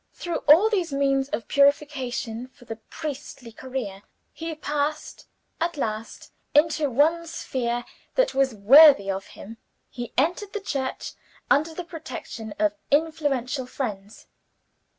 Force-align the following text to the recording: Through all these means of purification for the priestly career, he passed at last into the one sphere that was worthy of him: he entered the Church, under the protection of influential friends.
Through 0.15 0.37
all 0.47 0.67
these 0.67 0.91
means 0.91 1.29
of 1.29 1.47
purification 1.47 2.47
for 2.47 2.65
the 2.65 2.77
priestly 2.77 3.51
career, 3.51 4.01
he 4.33 4.55
passed 4.55 5.27
at 5.59 5.77
last 5.77 6.31
into 6.55 6.81
the 6.85 6.89
one 6.89 7.27
sphere 7.27 7.85
that 8.15 8.33
was 8.33 8.55
worthy 8.55 9.11
of 9.11 9.27
him: 9.37 9.57
he 9.91 10.11
entered 10.17 10.53
the 10.53 10.59
Church, 10.59 11.13
under 11.51 11.75
the 11.75 11.83
protection 11.83 12.55
of 12.57 12.73
influential 12.89 13.67
friends. 13.67 14.25